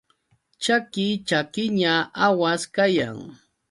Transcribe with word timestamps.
Chaki 0.63 1.05
chakiña 1.27 1.93
awas 2.25 2.61
kayan. 2.75 3.17